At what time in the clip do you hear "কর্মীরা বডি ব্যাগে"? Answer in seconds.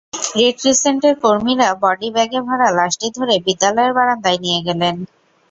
1.23-2.39